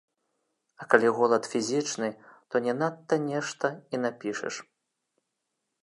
[0.83, 2.09] А калі голад фізічны,
[2.49, 4.55] то не надта нешта і напішаш!